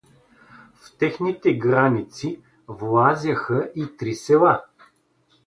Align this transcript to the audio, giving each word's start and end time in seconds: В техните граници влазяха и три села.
В 0.79 0.97
техните 0.97 1.53
граници 1.57 2.41
влазяха 2.67 3.71
и 3.75 3.97
три 3.97 4.13
села. 4.15 4.65